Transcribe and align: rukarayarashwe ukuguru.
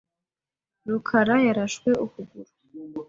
rukarayarashwe 0.87 1.89
ukuguru. 2.05 2.51